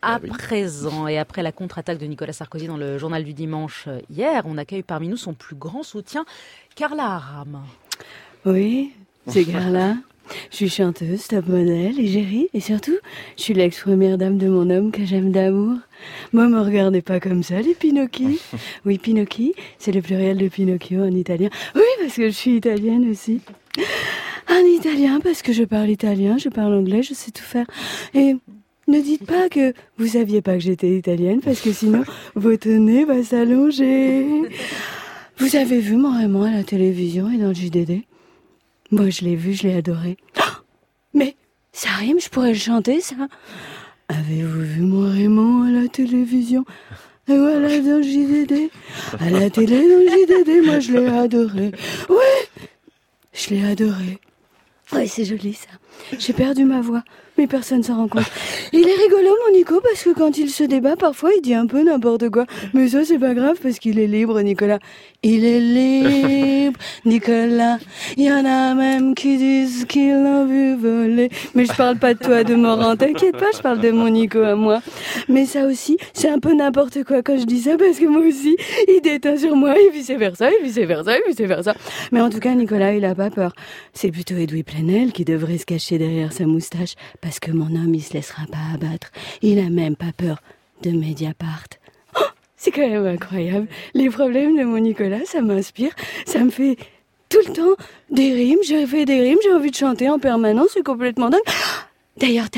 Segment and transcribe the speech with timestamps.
[0.00, 3.98] À présent, et après la contre-attaque de Nicolas Sarkozy dans le journal du dimanche euh,
[4.08, 6.24] hier, on accueille parmi nous son plus grand soutien,
[6.76, 7.62] Carla Aram.
[8.46, 8.92] Oui,
[9.26, 9.96] c'est Carla.
[10.52, 12.96] Je suis chanteuse, top modèle, égérie, et surtout,
[13.36, 15.78] je suis l'ex-première dame de mon homme que j'aime d'amour.
[16.32, 18.38] Moi, me regardez pas comme ça, les Pinocchi.
[18.86, 21.48] Oui, Pinocchi, c'est le pluriel de Pinocchio en italien.
[21.74, 23.40] Oui, parce que je suis italienne aussi.
[24.48, 27.66] En italien, parce que je parle italien, je parle anglais, je sais tout faire.
[28.14, 28.36] Et
[28.88, 33.04] ne dites pas que vous saviez pas que j'étais italienne, parce que sinon, votre nez
[33.04, 34.26] va s'allonger.
[35.38, 38.02] Vous avez vu mon Raymond à la télévision et dans le JDD
[38.90, 40.16] Moi, je l'ai vu, je l'ai adoré.
[41.14, 41.36] Mais
[41.72, 43.14] ça rime, je pourrais le chanter, ça.
[44.08, 46.64] Avez-vous vu mon Raymond à la télévision
[47.28, 48.70] et voilà dans le JDD.
[49.20, 51.72] À la télé, dans le JDD, moi je l'ai adoré.
[52.08, 52.48] Ouais,
[53.32, 54.18] je l'ai adoré.
[54.92, 55.68] Ouais, c'est joli ça.
[56.18, 57.02] J'ai perdu ma voix,
[57.36, 58.30] mais personne s'en rend compte.
[58.72, 61.66] Il est rigolo, mon Nico, parce que quand il se débat, parfois il dit un
[61.66, 62.46] peu n'importe quoi.
[62.72, 64.78] Mais ça, c'est pas grave, parce qu'il est libre, Nicolas.
[65.22, 66.37] Il est libre,
[67.08, 67.78] Nicolas.
[68.16, 71.30] Il y en a même qui disent qu'ils l'ont vu voler.
[71.54, 74.40] Mais je parle pas de toi, de Morin, t'inquiète pas, je parle de mon Nico
[74.42, 74.80] à moi.
[75.28, 78.22] Mais ça aussi, c'est un peu n'importe quoi quand je dis ça, parce que moi
[78.22, 81.74] aussi, il déteint sur moi, et vice versa, et vice versa, et vice versa.
[82.12, 83.52] Mais en tout cas, Nicolas, il a pas peur.
[83.92, 87.94] C'est plutôt Edoui Plenel qui devrait se cacher derrière sa moustache, parce que mon homme,
[87.94, 89.10] il se laissera pas abattre.
[89.42, 90.40] Il a même pas peur
[90.82, 91.66] de Mediapart.
[92.16, 92.24] Oh,
[92.56, 93.66] c'est quand même incroyable.
[93.94, 95.92] Les problèmes de mon Nicolas, ça m'inspire.
[96.26, 96.76] Ça me fait
[97.28, 98.58] tout le temps des rimes.
[98.64, 100.70] J'ai fait des rimes, j'ai envie de chanter en permanence.
[100.74, 101.40] C'est complètement dingue.
[102.16, 102.50] D'ailleurs,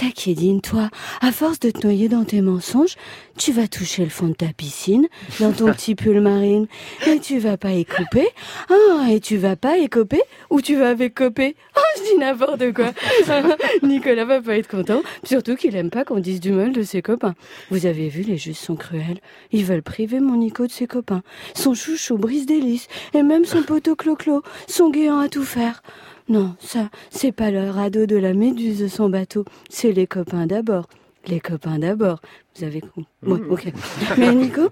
[0.00, 0.88] Takiedine, toi,
[1.20, 2.96] à force de te noyer dans tes mensonges,
[3.36, 5.06] tu vas toucher le fond de ta piscine,
[5.40, 6.68] dans ton petit pull marine,
[7.06, 8.26] et tu vas pas écoper.
[8.70, 11.54] Ah, et tu vas pas écoper, ou tu vas écoper.
[11.76, 12.94] Oh, je dis n'importe quoi.
[13.82, 17.02] Nicolas va pas être content, surtout qu'il aime pas qu'on dise du mal de ses
[17.02, 17.34] copains.
[17.70, 19.20] Vous avez vu, les juges sont cruels.
[19.52, 21.22] Ils veulent priver mon Nico de ses copains.
[21.54, 25.82] Son chouchou brise délice, et même son poteau clo-clo, son guéant à tout faire.
[26.30, 30.46] Non, ça, c'est pas le radeau de la méduse de son bateau, c'est les copains
[30.46, 30.86] d'abord.
[31.26, 32.20] Les copains d'abord.
[32.56, 33.72] Vous avez compris Ouais, ok.
[34.16, 34.68] Mais Nico,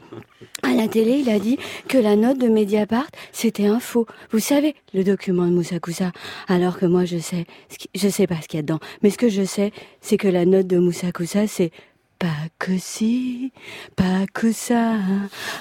[0.63, 1.59] à la télé, il a dit
[1.89, 4.07] que la note de Mediapart, c'était un faux.
[4.31, 6.13] Vous savez, le document de Moussa Koussa.
[6.47, 7.45] Alors que moi, je sais,
[7.93, 8.79] je sais pas ce qu'il y a dedans.
[9.03, 11.73] Mais ce que je sais, c'est que la note de Moussa Koussa, c'est
[12.19, 12.27] pas
[12.59, 13.53] que si,
[13.95, 14.95] pas que ça.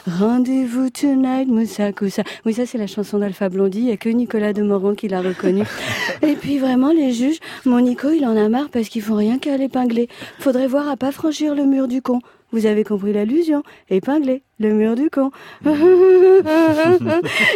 [0.08, 2.24] Rendez-vous tonight, Moussa Koussa.
[2.46, 3.80] Oui, ça, c'est la chanson d'Alpha Blondie.
[3.80, 5.64] Il n'y a que Nicolas Demorand qui l'a reconnu.
[6.24, 9.38] Et puis, vraiment, les juges, mon Nico, il en a marre parce qu'ils font rien
[9.38, 10.10] qu'à l'épingler.
[10.40, 12.22] Faudrait voir à pas franchir le mur du con.
[12.52, 15.32] Vous avez compris l'allusion Épingler, le mur du con.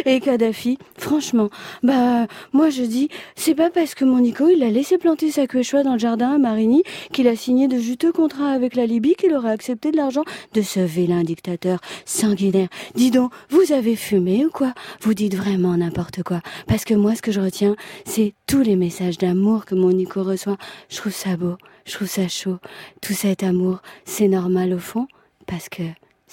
[0.06, 1.48] Et Kadhafi, franchement,
[1.82, 5.46] bah, moi je dis, c'est pas parce que mon Nico, il a laissé planter sa
[5.46, 6.82] quechua dans le jardin à Marigny
[7.12, 10.24] qu'il a signé de juteux contrats avec la Libye qu'il aurait accepté de l'argent
[10.54, 12.68] de ce vilain dictateur sanguinaire.
[12.94, 14.72] Dis donc, vous avez fumé ou quoi?
[15.00, 16.40] Vous dites vraiment n'importe quoi.
[16.66, 20.22] Parce que moi, ce que je retiens, c'est tous les messages d'amour que mon Nico
[20.22, 20.56] reçoit.
[20.88, 22.58] Je trouve ça beau, je trouve ça chaud.
[23.00, 25.06] Tout cet amour, c'est normal au fond,
[25.46, 25.82] parce que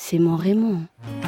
[0.02, 0.86] c'est mon Raymond.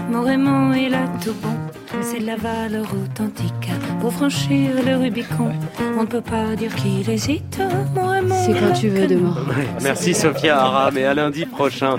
[0.09, 1.56] Mon Raymond, il a tout bon.
[2.02, 3.70] C'est de la valeur authentique.
[4.00, 5.52] Pour franchir le Rubicon,
[5.98, 7.59] on ne peut pas dire qu'il hésite.
[7.94, 9.38] Mon Raymond, C'est quand tu veux, de mort.
[9.84, 11.98] Merci Sophia Aram et à lundi prochain